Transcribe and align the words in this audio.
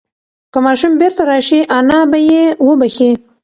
که 0.53 0.59
ماشوم 0.65 0.93
بیرته 1.01 1.23
راشي 1.29 1.59
انا 1.77 1.99
به 2.11 2.19
یې 2.29 2.43
وبښي. 2.67 3.11